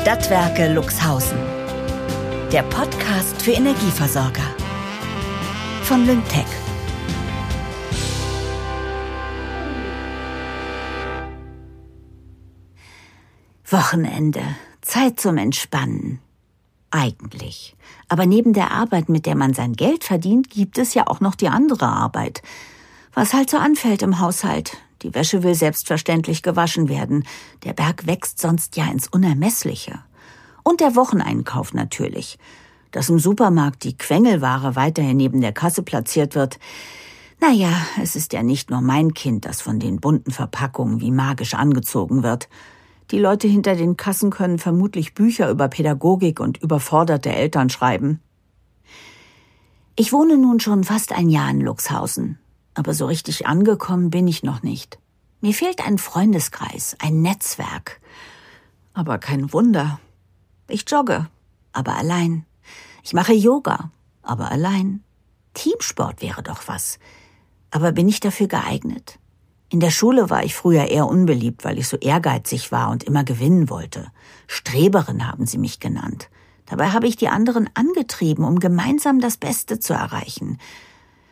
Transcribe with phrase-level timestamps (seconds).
[0.00, 1.38] Stadtwerke Luxhausen.
[2.52, 4.54] Der Podcast für Energieversorger.
[5.82, 6.46] Von Lyngtech.
[13.66, 14.40] Wochenende.
[14.82, 16.20] Zeit zum Entspannen.
[16.92, 17.76] Eigentlich.
[18.08, 21.34] Aber neben der Arbeit, mit der man sein Geld verdient, gibt es ja auch noch
[21.34, 22.40] die andere Arbeit.
[23.14, 24.76] Was halt so anfällt im Haushalt.
[25.02, 27.24] Die Wäsche will selbstverständlich gewaschen werden.
[27.64, 30.00] Der Berg wächst sonst ja ins Unermessliche.
[30.64, 32.38] Und der Wocheneinkauf natürlich.
[32.90, 36.58] Dass im Supermarkt die Quengelware weiterhin neben der Kasse platziert wird.
[37.40, 37.70] Naja,
[38.02, 42.22] es ist ja nicht nur mein Kind, das von den bunten Verpackungen wie magisch angezogen
[42.22, 42.48] wird.
[43.10, 48.20] Die Leute hinter den Kassen können vermutlich Bücher über Pädagogik und überforderte Eltern schreiben.
[49.96, 52.38] Ich wohne nun schon fast ein Jahr in Luxhausen,
[52.78, 55.00] aber so richtig angekommen bin ich noch nicht.
[55.40, 58.00] Mir fehlt ein Freundeskreis, ein Netzwerk.
[58.94, 59.98] Aber kein Wunder.
[60.68, 61.26] Ich jogge,
[61.72, 62.46] aber allein.
[63.02, 63.90] Ich mache Yoga,
[64.22, 65.02] aber allein.
[65.54, 67.00] Teamsport wäre doch was.
[67.72, 69.18] Aber bin ich dafür geeignet?
[69.70, 73.24] In der Schule war ich früher eher unbeliebt, weil ich so ehrgeizig war und immer
[73.24, 74.06] gewinnen wollte.
[74.46, 76.30] Streberin haben sie mich genannt.
[76.66, 80.58] Dabei habe ich die anderen angetrieben, um gemeinsam das Beste zu erreichen.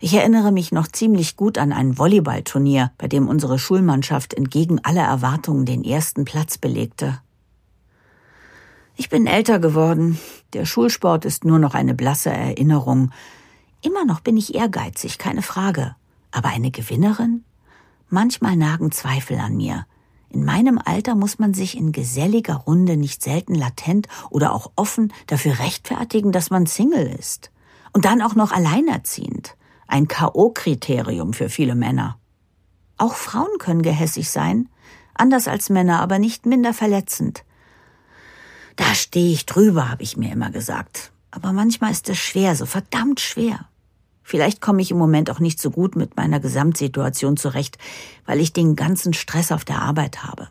[0.00, 5.02] Ich erinnere mich noch ziemlich gut an ein Volleyballturnier, bei dem unsere Schulmannschaft entgegen aller
[5.02, 7.20] Erwartungen den ersten Platz belegte.
[8.94, 10.18] Ich bin älter geworden.
[10.52, 13.10] Der Schulsport ist nur noch eine blasse Erinnerung.
[13.82, 15.96] Immer noch bin ich ehrgeizig, keine Frage.
[16.30, 17.44] Aber eine Gewinnerin?
[18.08, 19.86] Manchmal nagen Zweifel an mir.
[20.30, 25.12] In meinem Alter muss man sich in geselliger Runde nicht selten latent oder auch offen
[25.26, 27.50] dafür rechtfertigen, dass man Single ist.
[27.92, 29.56] Und dann auch noch alleinerziehend.
[29.88, 32.18] Ein K.O.-Kriterium für viele Männer.
[32.98, 34.68] Auch Frauen können gehässig sein,
[35.14, 37.44] anders als Männer, aber nicht minder verletzend.
[38.76, 41.10] Da stehe ich drüber, habe ich mir immer gesagt.
[41.30, 43.66] Aber manchmal ist es schwer, so verdammt schwer.
[44.22, 47.78] Vielleicht komme ich im Moment auch nicht so gut mit meiner Gesamtsituation zurecht,
[48.26, 50.48] weil ich den ganzen Stress auf der Arbeit habe.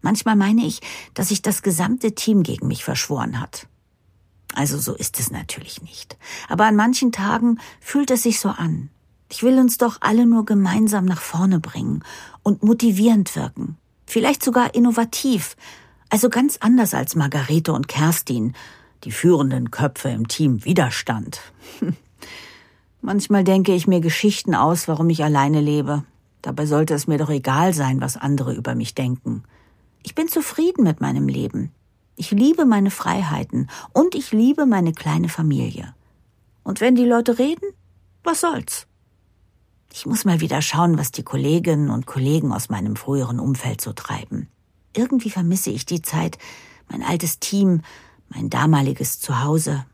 [0.00, 0.80] Manchmal meine ich,
[1.12, 3.66] dass sich das gesamte Team gegen mich verschworen hat.
[4.54, 6.16] Also so ist es natürlich nicht.
[6.48, 8.90] Aber an manchen Tagen fühlt es sich so an.
[9.30, 12.02] Ich will uns doch alle nur gemeinsam nach vorne bringen
[12.42, 13.76] und motivierend wirken.
[14.06, 15.54] Vielleicht sogar innovativ.
[16.08, 18.54] Also ganz anders als Margarete und Kerstin,
[19.04, 21.40] die führenden Köpfe im Team Widerstand.
[23.02, 26.04] Manchmal denke ich mir Geschichten aus, warum ich alleine lebe.
[26.40, 29.44] Dabei sollte es mir doch egal sein, was andere über mich denken.
[30.02, 31.70] Ich bin zufrieden mit meinem Leben.
[32.20, 35.94] Ich liebe meine Freiheiten und ich liebe meine kleine Familie.
[36.64, 37.70] Und wenn die Leute reden,
[38.24, 38.88] was soll's?
[39.92, 43.92] Ich muss mal wieder schauen, was die Kolleginnen und Kollegen aus meinem früheren Umfeld so
[43.92, 44.48] treiben.
[44.96, 46.38] Irgendwie vermisse ich die Zeit,
[46.88, 47.82] mein altes Team,
[48.30, 49.86] mein damaliges Zuhause.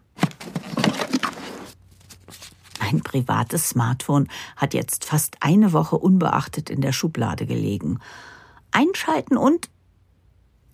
[2.81, 7.99] Mein privates Smartphone hat jetzt fast eine Woche unbeachtet in der Schublade gelegen.
[8.71, 9.69] Einschalten und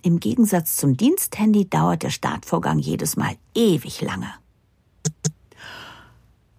[0.03, 4.33] im Gegensatz zum Diensthandy dauert der Startvorgang jedes Mal ewig lange.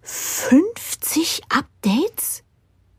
[0.02, 2.42] 50 Updates?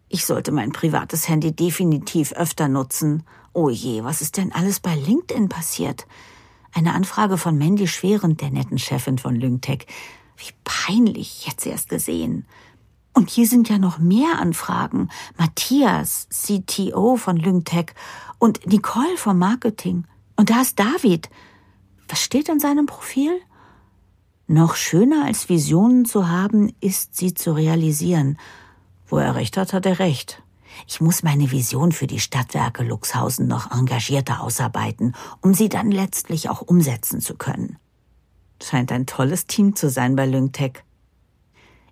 [0.10, 3.24] Ich sollte mein privates Handy definitiv öfter nutzen.
[3.54, 6.08] Oh je, was ist denn alles bei LinkedIn passiert?
[6.74, 9.86] Eine Anfrage von Mandy Schwerend, der netten Chefin von Lyngtech.
[10.38, 12.46] Wie peinlich, jetzt erst gesehen.
[13.14, 15.10] Und hier sind ja noch mehr Anfragen.
[15.38, 17.94] Matthias, CTO von Lyngtech
[18.40, 20.06] und Nicole vom Marketing.
[20.36, 21.30] Und da ist David.
[22.08, 23.32] Was steht in seinem Profil?
[24.48, 28.38] Noch schöner als Visionen zu haben, ist sie zu realisieren.
[29.08, 30.44] Wo er recht hat, hat er recht.
[30.88, 36.50] Ich muss meine Vision für die Stadtwerke Luxhausen noch engagierter ausarbeiten, um sie dann letztlich
[36.50, 37.78] auch umsetzen zu können.
[38.62, 40.84] Scheint ein tolles Team zu sein bei Lyngtech.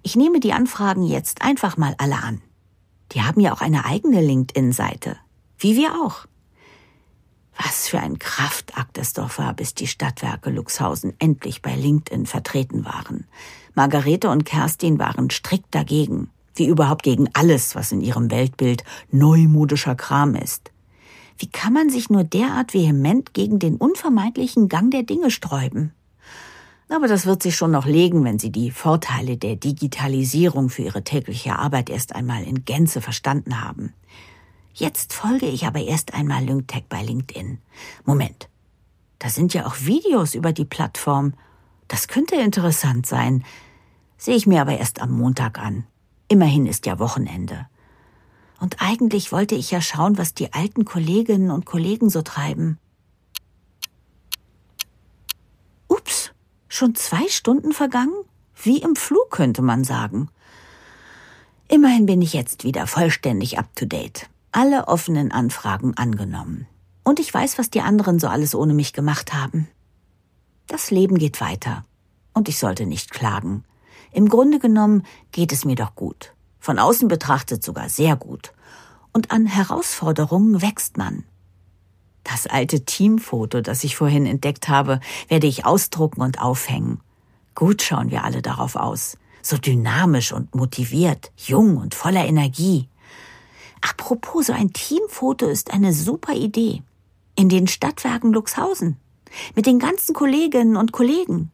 [0.04, 2.42] Ich nehme die Anfragen jetzt einfach mal alle an.
[3.12, 5.18] Die haben ja auch eine eigene LinkedIn-Seite.
[5.58, 6.26] Wie wir auch.
[7.64, 12.86] Was für ein Kraftakt es doch war, bis die Stadtwerke Luxhausen endlich bei LinkedIn vertreten
[12.86, 13.26] waren.
[13.76, 19.96] Margarete und Kerstin waren strikt dagegen, wie überhaupt gegen alles, was in ihrem Weltbild neumodischer
[19.96, 20.72] Kram ist.
[21.38, 25.94] Wie kann man sich nur derart vehement gegen den unvermeidlichen Gang der Dinge sträuben?
[26.90, 31.04] Aber das wird sich schon noch legen, wenn Sie die Vorteile der Digitalisierung für Ihre
[31.04, 33.94] tägliche Arbeit erst einmal in Gänze verstanden haben.
[34.74, 37.60] Jetzt folge ich aber erst einmal Lyngtech bei LinkedIn.
[38.06, 38.50] Moment.
[39.20, 41.34] Da sind ja auch Videos über die Plattform.
[41.88, 43.44] Das könnte interessant sein.
[44.18, 45.86] Sehe ich mir aber erst am Montag an.
[46.28, 47.68] Immerhin ist ja Wochenende.
[48.60, 52.80] Und eigentlich wollte ich ja schauen, was die alten Kolleginnen und Kollegen so treiben.
[56.82, 58.16] Schon zwei Stunden vergangen?
[58.56, 60.30] Wie im Flug könnte man sagen.
[61.68, 64.31] Immerhin bin ich jetzt wieder vollständig up to date.
[64.54, 66.68] Alle offenen Anfragen angenommen.
[67.04, 69.68] Und ich weiß, was die anderen so alles ohne mich gemacht haben.
[70.68, 71.86] Das Leben geht weiter.
[72.34, 73.64] Und ich sollte nicht klagen.
[74.12, 76.34] Im Grunde genommen geht es mir doch gut.
[76.60, 78.54] Von außen betrachtet sogar sehr gut.
[79.14, 81.24] Und an Herausforderungen wächst man.
[82.24, 87.00] Das alte Teamfoto, das ich vorhin entdeckt habe, werde ich ausdrucken und aufhängen.
[87.56, 89.18] Gut schauen wir alle darauf aus.
[89.42, 92.88] So dynamisch und motiviert, jung und voller Energie.
[93.82, 96.84] Apropos, so ein Teamfoto ist eine super Idee.
[97.36, 98.98] In den Stadtwerken Luxhausen.
[99.56, 101.52] Mit den ganzen Kolleginnen und Kollegen.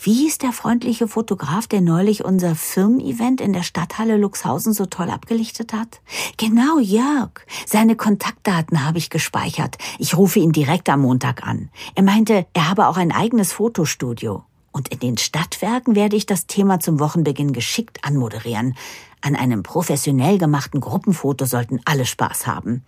[0.00, 5.10] Wie hieß der freundliche Fotograf, der neulich unser Firmen-Event in der Stadthalle Luxhausen so toll
[5.10, 6.00] abgelichtet hat?
[6.36, 7.40] Genau, Jörg.
[7.66, 9.78] Seine Kontaktdaten habe ich gespeichert.
[9.98, 11.70] Ich rufe ihn direkt am Montag an.
[11.94, 14.44] Er meinte, er habe auch ein eigenes Fotostudio.
[14.70, 18.74] Und in den Stadtwerken werde ich das Thema zum Wochenbeginn geschickt anmoderieren.
[19.24, 22.84] An einem professionell gemachten Gruppenfoto sollten alle Spaß haben.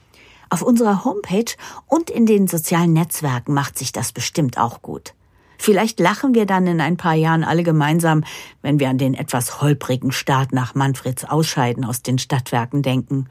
[0.50, 1.56] Auf unserer Homepage
[1.86, 5.14] und in den sozialen Netzwerken macht sich das bestimmt auch gut.
[5.56, 8.22] Vielleicht lachen wir dann in ein paar Jahren alle gemeinsam,
[8.60, 13.30] wenn wir an den etwas holprigen Start nach Manfreds Ausscheiden aus den Stadtwerken denken.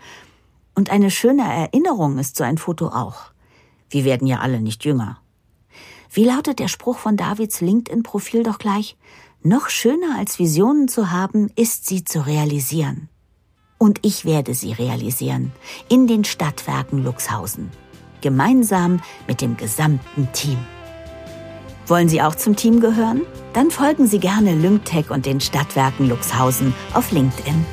[0.73, 3.33] Und eine schöne Erinnerung ist so ein Foto auch.
[3.91, 5.19] Wir werden ja alle nicht jünger.
[6.11, 8.97] Wie lautet der Spruch von Davids LinkedIn-Profil doch gleich?
[9.47, 13.09] Noch schöner als Visionen zu haben, ist sie zu realisieren.
[13.77, 15.51] Und ich werde sie realisieren.
[15.87, 17.69] In den Stadtwerken Luxhausen.
[18.21, 20.57] Gemeinsam mit dem gesamten Team.
[21.85, 23.21] Wollen Sie auch zum Team gehören?
[23.53, 27.63] Dann folgen Sie gerne Lymtech und den Stadtwerken Luxhausen auf LinkedIn.